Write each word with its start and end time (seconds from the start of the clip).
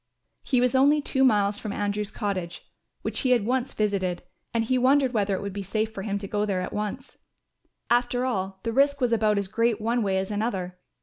He 0.41 0.61
was 0.61 0.73
only 0.73 0.99
two 0.99 1.23
miles 1.23 1.59
from 1.59 1.71
Andrew's 1.71 2.09
cottage, 2.09 2.65
which 3.03 3.19
he 3.19 3.29
had 3.29 3.45
once 3.45 3.71
visited, 3.71 4.23
and 4.51 4.63
he 4.63 4.79
wondered 4.79 5.13
whether 5.13 5.35
it 5.35 5.43
would 5.43 5.53
be 5.53 5.61
safe 5.61 5.93
for 5.93 6.01
him 6.01 6.17
to 6.17 6.27
go 6.27 6.43
there 6.43 6.61
at 6.61 6.73
once. 6.73 7.19
After 7.87 8.25
all, 8.25 8.59
the 8.63 8.73
risk 8.73 8.99
was 8.99 9.13
about 9.13 9.37
as 9.37 9.47
great 9.47 9.79
one 9.79 10.01
way 10.01 10.17
as 10.17 10.31
another. 10.31 10.79